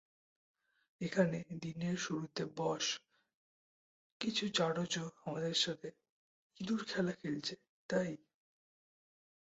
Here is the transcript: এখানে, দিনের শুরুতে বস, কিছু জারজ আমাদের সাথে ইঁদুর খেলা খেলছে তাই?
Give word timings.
এখানে, 1.01 1.37
দিনের 1.61 1.97
শুরুতে 1.97 2.43
বস, 2.57 2.85
কিছু 4.21 4.43
জারজ 4.49 4.93
আমাদের 5.25 5.55
সাথে 5.55 5.87
ইঁদুর 6.57 6.81
খেলা 6.87 7.11
খেলছে 7.11 7.53
তাই? 7.89 8.11